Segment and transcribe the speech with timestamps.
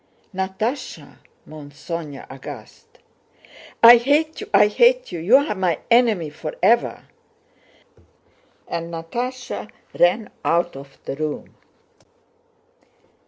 [0.33, 2.97] "Natásha!" moaned Sónya, aghast.
[3.83, 5.19] "I hate you, I hate you!
[5.19, 7.03] You're my enemy forever!"
[8.67, 11.55] And Natásha ran out of the room.